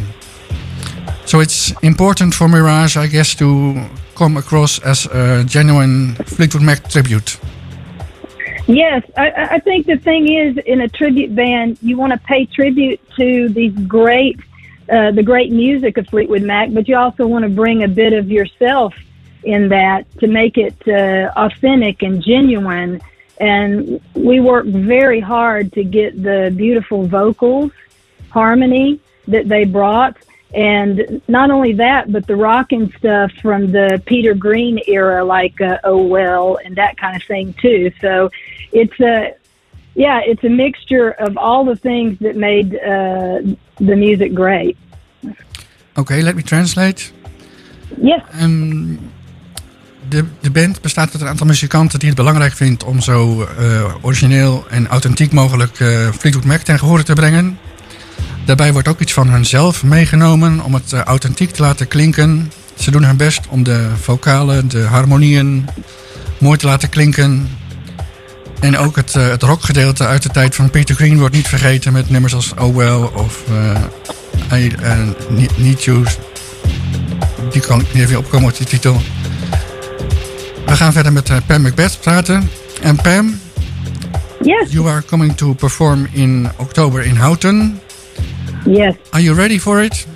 So 1.24 1.40
it's 1.40 1.74
important 1.80 2.36
for 2.36 2.50
Mirage, 2.50 3.04
I 3.04 3.08
guess, 3.08 3.36
to 3.36 3.76
come 4.14 4.40
across 4.40 4.82
as 4.84 5.10
a 5.12 5.44
genuine 5.48 6.14
Fleetwood 6.26 6.64
Mac 6.64 6.78
tribute. 6.78 7.38
Yes, 8.66 9.02
I, 9.18 9.56
I 9.56 9.60
think 9.64 9.86
the 9.86 10.00
thing 10.04 10.28
is, 10.28 10.64
in 10.64 10.82
a 10.82 10.88
tribute 10.88 11.34
band, 11.34 11.78
you 11.80 11.98
want 11.98 12.12
to 12.14 12.20
pay 12.26 12.46
tribute 12.46 13.00
to 13.18 13.54
these 13.54 13.74
great, 13.88 14.40
uh, 14.90 15.12
the 15.16 15.24
great 15.24 15.52
music 15.52 15.98
of 15.98 16.08
Fleetwood 16.08 16.44
Mac, 16.44 16.74
but 16.74 16.88
you 16.88 16.98
also 16.98 17.28
want 17.28 17.44
to 17.44 17.50
bring 17.50 17.84
a 17.84 17.88
bit 17.88 18.14
of 18.14 18.32
yourself 18.32 18.94
in 19.46 19.70
that 19.70 20.06
to 20.20 20.28
make 20.28 20.58
it 20.58 20.76
uh, 20.88 21.32
authentic 21.38 22.02
and 22.02 22.22
genuine. 22.22 23.02
And 23.40 24.02
we 24.14 24.40
work 24.40 24.66
very 24.66 25.20
hard 25.20 25.74
to 25.74 25.84
get 25.84 26.22
the 26.22 26.54
beautiful 26.56 27.06
vocals, 27.06 27.72
harmony 28.32 29.00
that 29.28 29.48
they 29.48 29.66
brought. 29.66 30.18
And 30.54 31.22
not 31.28 31.52
only 31.52 31.74
that, 31.74 32.12
but 32.12 32.28
the 32.28 32.36
rocking 32.36 32.92
stuff 32.98 33.32
from 33.42 33.72
the 33.72 34.02
Peter 34.06 34.34
Green 34.34 34.80
era, 34.88 35.24
like 35.24 35.60
uh, 35.60 35.80
Oh 35.84 36.04
Well 36.04 36.58
and 36.64 36.76
that 36.78 36.98
kind 36.98 37.16
of 37.16 37.24
thing 37.24 37.54
too. 37.54 37.92
So 38.00 38.32
it's 38.72 39.00
a, 39.02 39.36
yeah, 39.96 40.22
it's 40.26 40.44
a 40.44 40.50
mixture 40.50 41.12
of 41.12 41.38
all 41.38 41.66
the 41.66 41.76
things 41.76 42.18
that 42.20 42.36
made 42.36 42.76
uh, 42.76 43.42
the 43.78 43.96
music 43.96 44.34
great. 44.34 44.78
Okay, 45.98 46.22
let 46.22 46.36
me 46.36 46.44
translate. 46.44 47.12
Yes. 47.98 48.22
Ehm, 48.34 49.00
de, 50.10 50.26
de 50.42 50.52
band 50.52 50.82
bestaat 50.82 51.14
uit 51.14 51.22
een 51.22 51.28
aantal 51.28 51.48
muzikanten 51.48 52.00
die 52.00 52.08
het 52.08 52.18
belangrijk 52.18 52.54
vindt 52.54 52.84
om 52.84 53.02
zo 53.02 53.48
eh, 53.58 53.96
origineel 54.02 54.66
en 54.70 54.88
authentiek 54.88 55.32
mogelijk 55.32 55.80
eh, 55.80 56.10
Fleetwood 56.20 56.46
Mac 56.46 56.62
ten 56.62 56.80
gehore 56.80 57.04
te 57.04 57.14
brengen. 57.14 57.58
Daarbij 58.46 58.74
wordt 58.74 58.88
ook 58.88 59.00
iets 59.00 59.14
van 59.14 59.30
hunzelf 59.30 59.84
meegenomen 59.84 60.62
om 60.64 60.74
het 60.74 60.94
eh, 60.94 61.02
authentiek 61.02 61.52
te 61.52 61.62
laten 61.62 61.88
klinken. 61.88 62.52
Ze 62.76 62.92
doen 62.92 63.04
hun 63.04 63.18
best 63.18 63.42
om 63.50 63.64
de 63.64 63.90
vocalen, 64.02 64.68
de 64.68 64.82
harmonieën 64.82 65.66
mooi 66.38 66.58
te 66.58 66.66
laten 66.66 66.90
klinken. 66.90 67.50
En 68.60 68.78
ook 68.78 68.96
het, 68.96 69.14
het 69.14 69.44
rockgedeelte 69.44 70.06
uit 70.06 70.24
de 70.24 70.30
tijd 70.30 70.56
van 70.56 70.70
Peter 70.70 70.96
Green 70.96 71.20
wordt 71.20 71.36
niet 71.36 71.48
vergeten 71.48 71.94
met 71.94 72.10
nummers 72.10 72.34
als 72.36 72.54
Oh 72.54 72.76
Well 72.76 73.10
of 73.14 73.44
I 74.54 74.72
Need- 75.58 75.84
You. 75.84 76.04
Die 77.52 77.62
kan 77.62 77.78
niet 77.78 78.04
even 78.04 78.18
opkomen 78.18 78.50
op 78.50 78.58
die 78.58 78.68
titel. 78.68 79.02
We 80.66 80.72
gaan 80.72 80.94
verder 80.94 81.14
met 81.14 81.30
eh, 81.30 81.38
Pam 81.48 81.62
Macbeth 81.62 81.98
praten. 82.02 82.50
En 82.82 82.96
Pam, 82.96 83.40
Yes, 84.42 84.72
you 84.72 84.88
are 84.88 85.02
coming 85.06 85.36
to 85.36 85.54
perform 85.54 86.08
in 86.14 86.48
October 86.60 87.06
in 87.06 87.16
Houten. 87.16 87.80
yes. 88.66 88.96
Are 89.12 89.24
you 89.24 89.36
ready 89.36 89.60
for 89.60 89.82
it? 89.84 90.08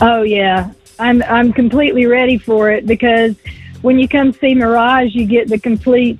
Oh 0.00 0.22
yeah, 0.24 0.64
I'm 0.98 1.22
I'm 1.22 1.52
completely 1.52 2.06
ready 2.06 2.38
for 2.38 2.70
it 2.70 2.86
because 2.86 3.34
when 3.82 3.98
you 3.98 4.08
come 4.08 4.32
see 4.40 4.54
Mirage, 4.54 5.14
you 5.14 5.26
get 5.26 5.48
the 5.48 5.58
complete 5.58 6.18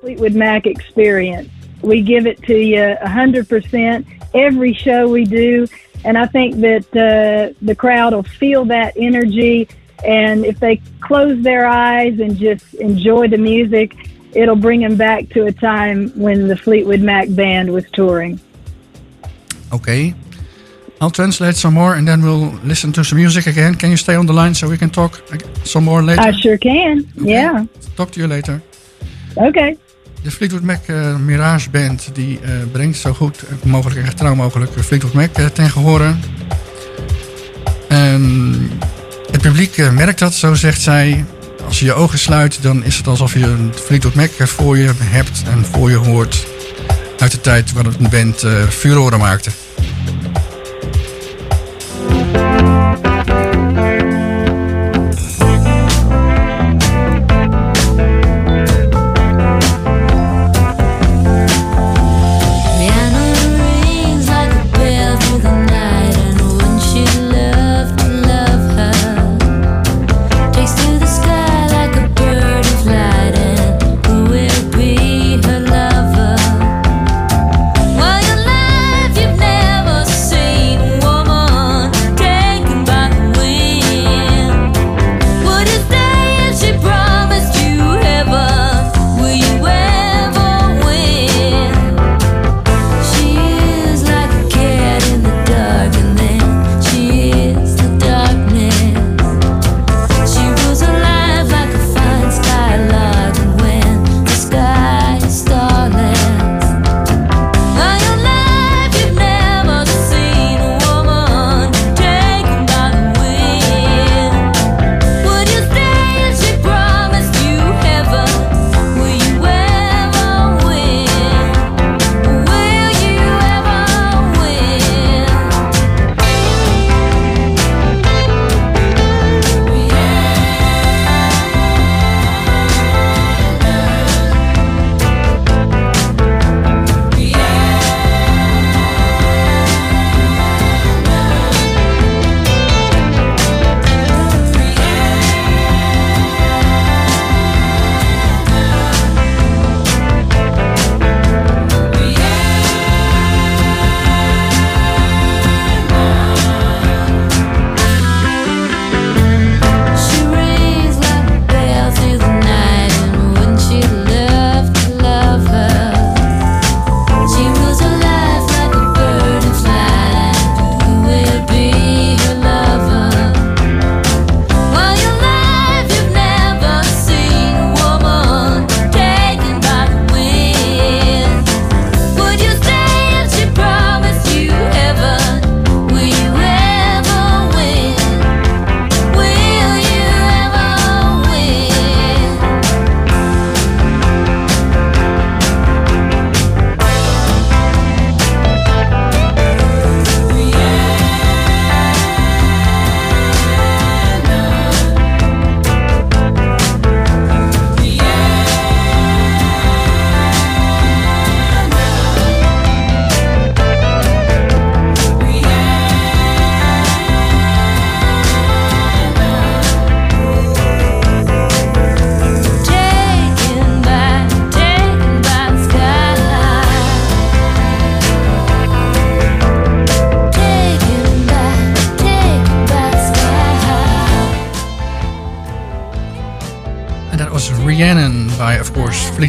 Fleetwood 0.00 0.34
Mac 0.34 0.66
experience. 0.66 1.48
We 1.82 2.02
give 2.02 2.26
it 2.30 2.42
to 2.46 2.54
you 2.54 2.96
a 3.00 3.08
hundred 3.08 3.48
percent 3.48 4.06
every 4.32 4.74
show 4.74 5.08
we 5.08 5.24
do, 5.24 5.66
and 6.04 6.16
I 6.16 6.26
think 6.26 6.60
that 6.60 6.86
uh, 6.94 7.54
the 7.66 7.74
crowd 7.74 8.12
will 8.12 8.22
feel 8.38 8.64
that 8.66 8.92
energy. 8.96 9.66
And 10.04 10.44
if 10.44 10.58
they 10.60 10.80
close 11.00 11.42
their 11.42 11.66
eyes 11.66 12.18
and 12.20 12.36
just 12.36 12.74
enjoy 12.74 13.28
the 13.28 13.38
music, 13.38 13.96
it'll 14.32 14.56
bring 14.56 14.80
them 14.80 14.96
back 14.96 15.28
to 15.30 15.46
a 15.46 15.52
time 15.52 16.10
when 16.14 16.48
the 16.48 16.56
Fleetwood 16.56 17.00
Mac 17.00 17.28
band 17.30 17.72
was 17.72 17.84
touring. 17.92 18.38
Okay. 19.72 20.14
I'll 21.00 21.10
translate 21.10 21.56
some 21.56 21.74
more 21.74 21.94
and 21.94 22.06
then 22.06 22.22
we'll 22.22 22.52
listen 22.64 22.92
to 22.92 23.04
some 23.04 23.18
music 23.18 23.46
again. 23.46 23.74
Can 23.74 23.90
you 23.90 23.96
stay 23.96 24.16
on 24.16 24.26
the 24.26 24.32
line 24.32 24.54
so 24.54 24.68
we 24.68 24.78
can 24.78 24.90
talk 24.90 25.20
some 25.64 25.84
more 25.84 26.02
later? 26.02 26.22
I 26.22 26.32
sure 26.32 26.56
can. 26.56 27.06
Yeah. 27.14 27.66
Talk 27.96 28.10
to 28.12 28.20
you 28.20 28.26
later. 28.26 28.62
Okay. 29.36 29.76
De 30.22 30.30
Fleetwood 30.30 30.62
Mac 30.62 30.88
eh, 30.88 31.16
Mirage 31.16 31.70
Band 31.70 32.10
die 32.14 32.40
eh, 32.40 32.50
brengt 32.72 32.96
zo 32.96 33.12
goed 33.12 33.44
mogelijk 33.64 34.00
en 34.00 34.06
getrouw 34.06 34.34
mogelijk 34.34 34.70
Fleetwood 34.72 35.12
Mac 35.12 35.36
eh, 35.36 35.46
ten 35.46 35.70
gehore. 35.70 36.14
En 37.88 38.22
het 38.70 38.95
publiek 39.52 39.76
eh, 39.76 39.90
merkt 39.90 40.18
dat, 40.18 40.34
zo 40.34 40.54
zegt 40.54 40.80
zij. 40.80 41.24
Als 41.66 41.78
je 41.78 41.84
je 41.84 41.92
ogen 41.92 42.18
sluit, 42.18 42.62
dan 42.62 42.84
is 42.84 42.96
het 42.96 43.06
alsof 43.06 43.34
je 43.34 43.44
een 43.44 43.72
Fleetwood 43.84 44.14
Mac 44.14 44.30
eh, 44.38 44.46
voor 44.46 44.78
je 44.78 44.92
hebt 44.98 45.42
en 45.50 45.64
voor 45.64 45.90
je 45.90 45.96
hoort. 45.96 46.46
Uit 47.18 47.30
de 47.30 47.40
tijd 47.40 47.72
waar 47.72 47.86
een 47.86 48.10
band 48.10 48.42
eh 48.42 48.68
furoren 48.68 49.18
maakte. 49.18 49.50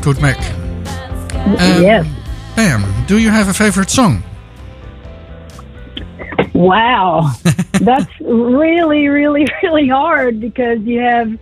Fleetwood 0.07 0.21
Mac. 0.21 0.39
Um, 1.35 1.83
yes. 1.83 2.07
Pam, 2.55 3.05
do 3.07 3.17
you 3.17 3.29
have 3.29 3.49
a 3.49 3.53
favorite 3.53 3.89
song? 3.89 4.23
Wow. 6.53 7.33
That's 7.81 8.09
really, 8.21 9.09
really, 9.09 9.45
really 9.61 9.89
hard 9.89 10.39
because 10.39 10.79
you 10.83 11.01
have 11.01 11.37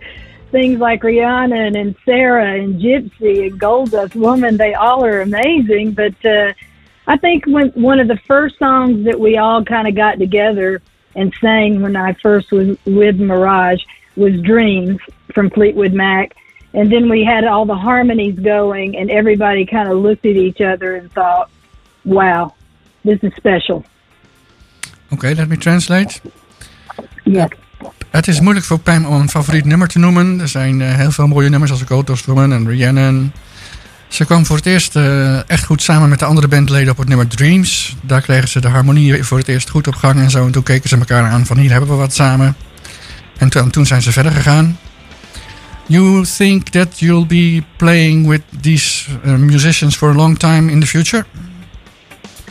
things 0.50 0.80
like 0.80 1.04
Rhiannon 1.04 1.76
and 1.76 1.94
Sara 2.04 2.60
and 2.60 2.80
Gypsy 2.80 3.46
and 3.46 3.60
Gold 3.60 3.92
Dust 3.92 4.16
Woman. 4.16 4.56
They 4.56 4.74
all 4.74 5.04
are 5.04 5.20
amazing, 5.20 5.92
but 5.92 6.24
uh, 6.24 6.52
I 7.06 7.18
think 7.18 7.46
when 7.46 7.68
one 7.70 8.00
of 8.00 8.08
the 8.08 8.18
first 8.26 8.58
songs 8.58 9.04
that 9.04 9.20
we 9.20 9.36
all 9.36 9.64
kind 9.64 9.86
of 9.86 9.94
got 9.94 10.18
together 10.18 10.82
and 11.14 11.32
sang 11.40 11.82
when 11.82 11.94
I 11.94 12.14
first 12.14 12.50
was 12.50 12.76
with 12.84 13.20
Mirage 13.20 13.84
was 14.16 14.40
Dreams 14.40 14.98
from 15.32 15.50
Fleetwood 15.50 15.92
Mac. 15.92 16.36
And 16.76 16.90
then 16.90 17.08
we 17.08 17.24
had 17.24 17.44
all 17.44 17.66
the 17.66 17.80
harmonies 17.88 18.38
going, 18.42 18.98
and 18.98 19.10
everybody 19.10 19.64
kind 19.64 19.88
of 19.88 20.02
looked 20.02 20.26
at 20.26 20.36
each 20.36 20.60
other 20.60 20.96
and 20.96 21.10
thought, 21.12 21.48
wow, 22.04 22.52
this 23.02 23.18
is 23.20 23.32
special. 23.34 23.84
Oké, 25.10 25.32
let 25.36 25.48
me 25.48 25.56
translate. 25.56 26.20
Yeah. 27.24 27.48
Het 28.10 28.28
is 28.28 28.40
moeilijk 28.40 28.66
voor 28.66 28.78
Pam 28.78 29.04
om 29.04 29.20
een 29.20 29.28
favoriet 29.28 29.64
nummer 29.64 29.88
te 29.88 29.98
noemen. 29.98 30.40
Er 30.40 30.48
zijn 30.48 30.80
eh, 30.82 30.94
heel 30.94 31.10
veel 31.10 31.26
mooie 31.26 31.48
nummers 31.48 31.70
als 31.70 31.82
Go 31.82 32.04
Woman 32.26 32.52
en 32.52 32.68
Rhiannon. 32.68 33.32
Ze 34.08 34.24
kwam 34.24 34.46
voor 34.46 34.56
het 34.56 34.66
eerst 34.66 34.96
eh, 34.96 35.50
echt 35.50 35.64
goed 35.64 35.82
samen 35.82 36.08
met 36.08 36.18
de 36.18 36.24
andere 36.24 36.48
bandleden 36.48 36.90
op 36.90 36.98
het 36.98 37.08
nummer 37.08 37.28
Dreams. 37.28 37.96
Daar 38.02 38.20
kregen 38.20 38.48
ze 38.48 38.60
de 38.60 38.68
harmonie 38.68 39.24
voor 39.24 39.38
het 39.38 39.48
eerst 39.48 39.70
goed 39.70 39.86
op 39.86 39.94
gang 39.94 40.14
en 40.14 40.30
zo. 40.30 40.46
En 40.46 40.52
toen 40.52 40.62
keken 40.62 40.88
ze 40.88 40.96
elkaar 40.96 41.30
aan 41.30 41.46
van 41.46 41.58
hier 41.58 41.70
hebben 41.70 41.88
we 41.88 41.94
wat 41.94 42.14
samen. 42.14 42.56
En 43.38 43.48
toen, 43.48 43.70
toen 43.70 43.86
zijn 43.86 44.02
ze 44.02 44.12
verder 44.12 44.32
gegaan. 44.32 44.78
You 45.88 46.24
think 46.24 46.72
that 46.72 47.00
you'll 47.00 47.24
be 47.26 47.62
playing 47.78 48.26
with 48.26 48.42
these 48.62 49.08
uh, 49.24 49.38
musicians 49.38 49.94
for 49.94 50.10
a 50.10 50.14
long 50.14 50.36
time 50.36 50.68
in 50.68 50.80
the 50.80 50.86
future? 50.86 51.24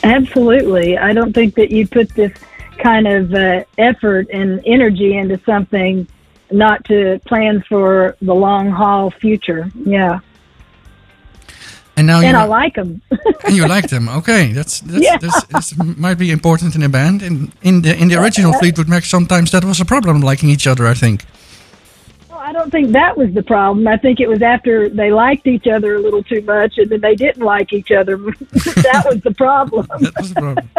Absolutely. 0.04 0.98
I 0.98 1.14
don't 1.14 1.34
think 1.34 1.56
that 1.56 1.72
you 1.72 1.88
put 1.88 2.10
this 2.16 2.32
kind 2.78 3.08
of 3.08 3.34
uh, 3.34 3.64
effort 3.78 4.28
and 4.32 4.62
energy 4.66 5.18
into 5.18 5.40
something 5.46 6.08
not 6.52 6.86
to 6.86 7.20
plan 7.26 7.64
for 7.68 8.16
the 8.22 8.34
long 8.34 8.70
haul 8.70 9.12
future. 9.12 9.70
Yeah. 9.86 10.20
And 11.98 12.08
now 12.08 12.22
and 12.22 12.36
I 12.38 12.44
like 12.44 12.76
them. 12.76 13.02
and 13.46 13.56
you 13.56 13.68
like 13.68 13.88
them. 13.90 14.10
Okay, 14.10 14.52
that's 14.52 14.80
that's, 14.92 15.04
Yeah. 15.04 15.18
that's, 15.18 15.44
that's 15.46 15.78
might 15.78 16.18
be 16.18 16.30
important 16.32 16.76
in 16.76 16.84
a 16.84 16.90
band. 16.90 17.22
In 17.22 17.52
in 17.62 17.82
the 17.82 17.96
in 17.98 18.10
the 18.10 18.22
original 18.22 18.54
Fleetwood 18.60 18.88
Mac, 18.90 19.06
sometimes 19.06 19.52
that 19.52 19.64
was 19.64 19.80
a 19.80 19.86
problem, 19.86 20.22
liking 20.22 20.50
each 20.50 20.68
other. 20.68 20.88
I 20.88 20.94
think. 20.94 21.26
I 22.46 22.52
don't 22.52 22.70
think 22.70 22.92
that 22.92 23.18
was 23.18 23.34
the 23.34 23.42
problem. 23.42 23.88
I 23.88 23.98
think 23.98 24.20
it 24.20 24.30
was 24.30 24.44
after 24.44 24.88
they 24.88 25.12
liked 25.12 25.48
each 25.48 25.66
other 25.66 25.96
a 25.96 26.00
little 26.00 26.22
too 26.22 26.42
much 26.42 26.78
and 26.78 26.88
then 26.92 27.02
they 27.02 27.16
didn't 27.16 27.44
like 27.44 27.74
each 27.74 27.92
other. 27.92 28.18
that 28.18 29.04
was 29.10 29.20
the 29.22 29.34
problem. 29.34 29.88
That 30.00 30.14
was 30.16 30.32
the 30.32 30.42
problem. 30.42 30.70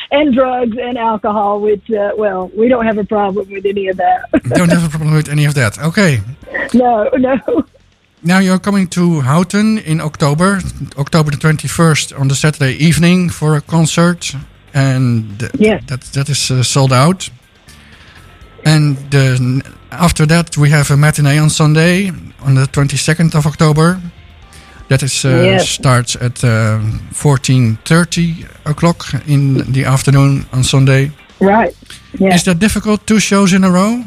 and 0.10 0.34
drugs 0.34 0.76
and 0.76 0.98
alcohol, 0.98 1.60
which, 1.60 1.88
uh, 1.92 2.14
well, 2.16 2.50
we 2.56 2.66
don't 2.66 2.84
have 2.84 2.98
a 2.98 3.04
problem 3.04 3.48
with 3.48 3.64
any 3.64 3.86
of 3.86 3.96
that. 3.98 4.28
Don't 4.60 4.72
have 4.72 4.84
a 4.84 4.88
problem 4.88 5.14
with 5.14 5.28
any 5.28 5.44
of 5.44 5.54
that. 5.54 5.78
Okay. 5.78 6.20
no, 6.74 7.08
no. 7.18 7.38
Now 8.24 8.40
you're 8.40 8.58
coming 8.58 8.88
to 8.88 9.20
Houten 9.20 9.78
in 9.78 10.00
October, 10.00 10.58
October 10.98 11.30
the 11.30 11.36
21st 11.36 12.18
on 12.18 12.26
the 12.26 12.34
Saturday 12.34 12.72
evening 12.72 13.30
for 13.30 13.54
a 13.54 13.60
concert, 13.60 14.34
and 14.74 15.38
th- 15.38 15.52
Yes. 15.58 15.84
that 15.86 16.00
that 16.14 16.28
is 16.28 16.50
uh, 16.50 16.64
sold 16.64 16.92
out. 16.92 17.30
And 18.64 18.96
uh, 19.12 19.36
after 20.00 20.26
that, 20.26 20.56
we 20.56 20.70
have 20.70 20.90
a 20.90 20.96
matinee 20.96 21.38
on 21.38 21.50
Sunday 21.50 22.10
on 22.44 22.54
the 22.54 22.66
22nd 22.66 23.34
of 23.34 23.46
October. 23.46 24.00
That 24.88 25.02
is 25.02 25.24
uh, 25.24 25.28
Yes. 25.28 25.68
starts 25.68 26.16
at 26.16 26.42
uh, 26.44 26.80
14:30 27.12 28.44
o'clock 28.64 29.04
in 29.26 29.72
the 29.72 29.84
afternoon 29.84 30.44
on 30.52 30.64
Sunday. 30.64 31.10
Right. 31.40 31.74
Yeah. 32.18 32.34
Is 32.34 32.42
that 32.44 32.58
difficult? 32.58 33.06
Two 33.06 33.18
shows 33.20 33.52
in 33.52 33.64
a 33.64 33.70
row? 33.70 34.04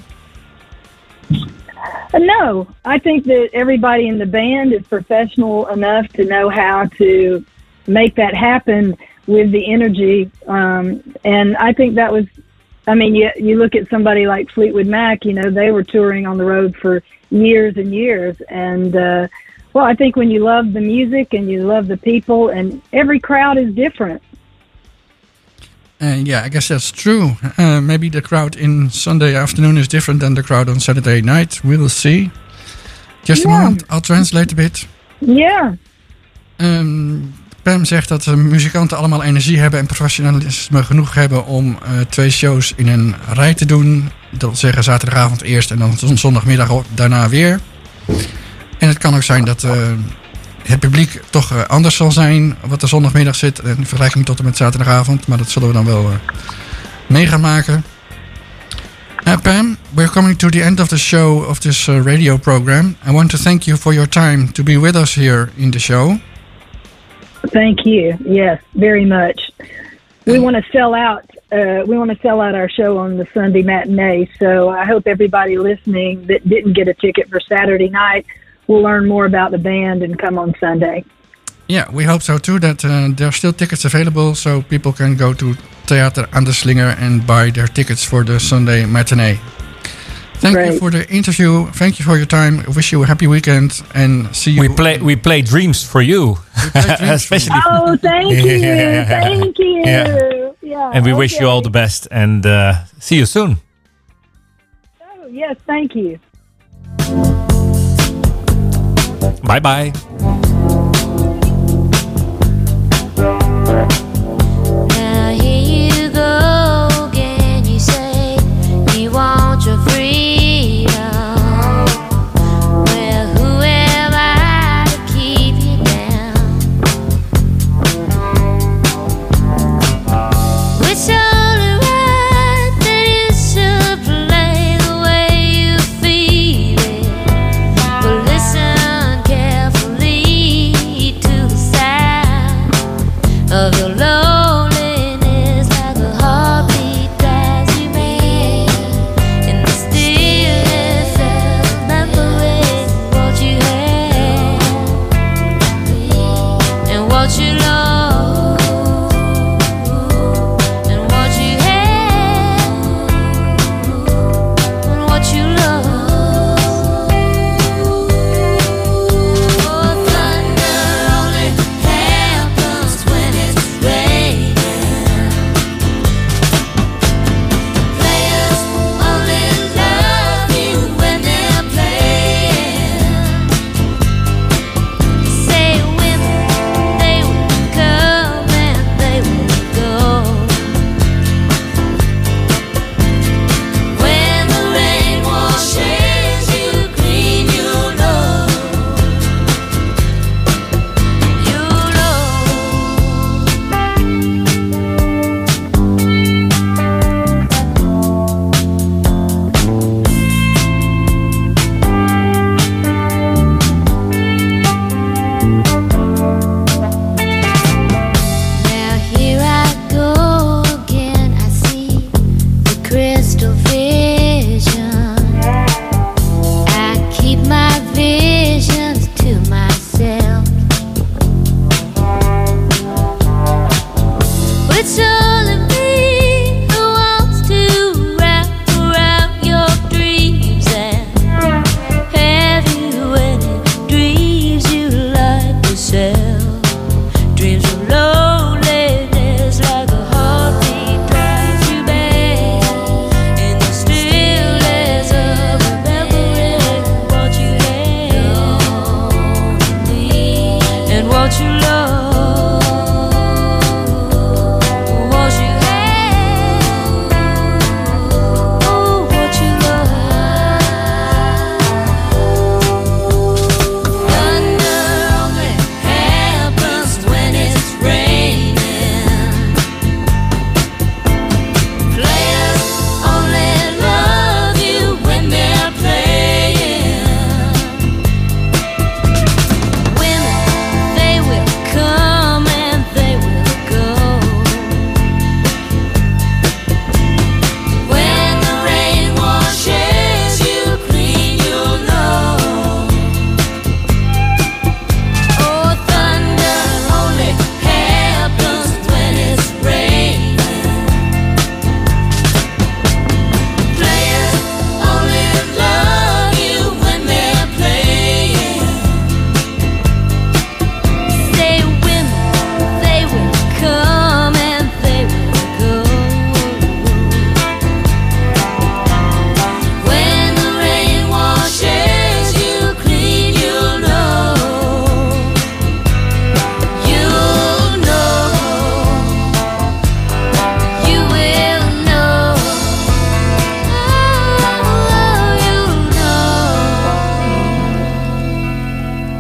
Uh, 2.14 2.20
No, 2.20 2.68
I 2.86 3.00
think 3.00 3.26
that 3.26 3.50
everybody 3.54 4.08
in 4.08 4.18
the 4.20 4.26
band 4.26 4.74
is 4.74 4.84
professional 4.88 5.68
enough 5.68 6.08
to 6.14 6.24
know 6.24 6.50
how 6.50 6.86
to 6.98 7.44
make 7.88 8.16
that 8.16 8.34
happen 8.34 8.96
with 9.28 9.52
the 9.52 9.74
energy. 9.74 10.30
Um, 10.48 11.02
and 11.24 11.58
I 11.58 11.74
think 11.74 11.96
that 11.96 12.12
was, 12.12 12.26
I 12.88 12.96
mean, 12.96 13.16
you, 13.16 13.32
you 13.36 13.58
look 13.58 13.76
at 13.76 13.90
somebody 13.90 14.28
like 14.28 14.50
Fleetwood 14.52 14.88
Mac, 14.88 15.26
you 15.26 15.34
know, 15.34 15.50
they 15.50 15.72
were 15.72 15.84
touring 15.84 16.26
on 16.26 16.38
the 16.38 16.46
road 16.46 16.76
for 16.76 17.02
years 17.32 17.78
and 17.78 17.94
years. 17.94 18.40
And, 18.50 18.96
uh, 18.96 19.28
well, 19.74 19.86
I 19.86 19.96
think 19.96 20.16
when 20.16 20.30
you 20.30 20.44
love 20.44 20.74
the 20.74 20.82
music 20.82 21.34
and 21.34 21.50
you 21.50 21.64
love 21.64 21.88
the 21.88 21.98
people, 21.98 22.50
and 22.50 22.82
every 22.94 23.20
crowd 23.20 23.58
is 23.58 23.74
different. 23.74 24.22
Uh, 26.02 26.18
yeah, 26.24 26.44
I 26.44 26.50
guess 26.50 26.68
that's 26.68 26.92
true. 26.92 27.32
Uh, 27.58 27.82
maybe 27.82 28.10
the 28.10 28.22
crowd 28.22 28.56
in 28.56 28.90
Sunday 28.90 29.36
afternoon 29.36 29.78
is 29.78 29.88
different 29.88 30.20
than 30.20 30.34
the 30.36 30.44
crowd 30.44 30.70
on 30.70 30.80
Saturday 30.80 31.22
night. 31.22 31.64
We'll 31.64 31.90
see. 31.90 32.32
Just 33.24 33.46
a 33.46 33.48
moment, 33.48 33.84
I'll 33.90 34.02
translate 34.02 34.52
a 34.52 34.56
bit. 34.56 34.88
Yeah. 35.20 35.76
Ehm, 36.60 37.32
Pam 37.66 37.86
zegt 37.86 38.08
dat 38.08 38.24
de 38.24 38.36
muzikanten 38.36 38.98
allemaal 38.98 39.24
energie 39.24 39.60
hebben 39.60 39.80
en 39.80 39.86
professionalisme 39.86 40.84
genoeg 40.84 41.14
hebben 41.14 41.46
om 41.46 41.78
eh, 41.84 41.92
twee 42.10 42.30
shows 42.30 42.74
in 42.76 42.88
een 42.88 43.16
rij 43.34 43.54
te 43.54 43.66
doen. 43.66 44.10
Dat 44.32 44.42
wil 44.42 44.56
zeggen 44.56 44.84
zaterdagavond 44.84 45.42
eerst 45.42 45.72
en 45.72 45.78
dan 45.78 45.98
zon- 45.98 46.18
zondagmiddag 46.18 46.70
daarna 46.94 47.30
weer. 47.30 47.60
En 48.78 48.88
het 48.88 48.98
kan 48.98 49.16
ook 49.16 49.24
zijn 49.24 49.46
dat 49.46 49.64
eh, 49.64 49.72
het 50.64 50.80
publiek 50.80 51.22
toch 51.30 51.52
eh, 51.52 51.64
anders 51.64 51.96
zal 51.96 52.12
zijn 52.12 52.56
wat 52.66 52.80
de 52.80 52.88
zondagmiddag 52.88 53.36
zit 53.36 53.60
in 53.60 53.86
vergelijking 53.86 54.26
tot 54.26 54.40
en 54.40 54.46
met 54.46 54.58
zaterdagavond. 54.58 55.28
Maar 55.28 55.38
dat 55.38 55.50
zullen 55.50 55.68
we 55.68 55.74
dan 55.74 55.86
wel 55.86 56.10
mee 57.08 57.28
gaan 57.28 57.42
maken. 57.42 57.84
Uh, 59.28 59.34
Pam, 59.42 59.78
we're 59.94 60.10
coming 60.10 60.38
to 60.38 60.50
the 60.50 60.64
end 60.64 60.80
of 60.80 60.88
the 60.88 60.98
show 61.00 61.50
of 61.50 61.60
this 61.60 61.86
radio 61.86 62.38
program. 62.38 62.96
I 63.08 63.12
want 63.12 63.30
to 63.30 63.38
thank 63.38 63.62
you 63.62 63.78
for 63.78 63.94
your 63.94 64.10
time 64.10 64.52
to 64.52 64.64
be 64.64 64.80
with 64.80 64.96
us 64.96 65.14
here 65.16 65.50
in 65.56 65.72
the 65.72 65.80
show. 65.80 66.20
Thank 67.48 67.86
you. 67.86 68.18
Yes, 68.26 68.62
very 68.74 69.06
much. 69.06 69.52
We 70.26 70.40
want 70.40 70.56
to 70.56 70.64
sell 70.72 70.94
out. 70.94 71.30
Uh, 71.52 71.84
we 71.86 71.98
want 71.98 72.12
to 72.12 72.20
sell 72.22 72.42
out 72.42 72.56
our 72.56 72.68
show 72.68 72.98
on 72.98 73.18
the 73.18 73.28
Sunday 73.34 73.62
matinee. 73.62 74.28
So 74.40 74.70
I 74.70 74.86
hope 74.86 75.08
everybody 75.08 75.58
listening 75.58 76.26
that 76.28 76.48
didn't 76.48 76.74
get 76.74 76.88
a 76.88 76.94
ticket 76.94 77.30
for 77.30 77.40
Saturday 77.40 77.90
night 77.90 78.26
will 78.68 78.82
learn 78.82 79.08
more 79.08 79.26
about 79.26 79.52
the 79.52 79.60
band 79.60 80.02
and 80.02 80.18
come 80.18 80.40
on 80.40 80.56
Sunday. 80.60 81.06
Yeah, 81.68 81.90
we 81.92 82.04
hope 82.04 82.22
so 82.22 82.38
too. 82.38 82.60
That 82.60 82.84
uh, 82.86 83.10
there 83.16 83.28
are 83.28 83.32
still 83.32 83.54
tickets 83.54 83.86
available, 83.86 84.36
so 84.36 84.62
people 84.62 84.94
can 84.94 85.16
go 85.16 85.34
to 85.34 85.56
Theater 85.86 86.28
aan 86.32 86.44
de 86.44 86.54
Slinger 86.54 86.96
and 87.00 87.26
buy 87.26 87.52
their 87.52 87.68
tickets 87.68 88.04
for 88.04 88.24
the 88.24 88.40
Sunday 88.40 88.86
matinee. 88.86 89.40
Thank 90.40 90.58
you 90.74 90.80
for 90.80 90.92
the 90.92 91.08
interview. 91.10 91.66
Thank 91.72 91.98
you 92.00 92.06
for 92.06 92.18
your 92.18 92.26
time. 92.28 92.60
I 92.60 92.70
wish 92.72 92.92
you 92.92 93.02
a 93.04 93.06
happy 93.06 93.28
weekend 93.28 93.82
and 93.94 94.34
see 94.36 94.52
you. 94.52 94.62
We 94.62 94.70
play 94.70 94.98
we 95.00 95.16
play 95.16 95.42
dreams 95.42 95.84
for 95.84 96.02
you, 96.02 96.38
We 96.64 96.70
play 96.82 96.96
dreams 96.98 97.26
for 97.28 97.36
you. 97.36 97.50
Oh, 97.66 97.98
thank 98.02 98.32
you, 98.46 98.52
Yeah. 98.58 99.06
thank 99.06 99.58
you. 99.60 99.82
Yeah. 99.86 100.52
Yeah, 100.62 100.92
and 100.94 101.06
we 101.06 101.14
wish 101.14 101.40
you 101.40 101.48
all 101.48 101.62
the 101.62 101.70
best. 101.70 102.08
And 102.12 102.46
uh, 102.46 102.86
see 103.00 103.18
you 103.18 103.26
soon. 103.26 103.58
Oh, 105.02 105.28
yes, 105.28 105.56
thank 105.68 105.96
you. 105.96 106.20
Bye 109.44 109.60
bye. 109.60 109.92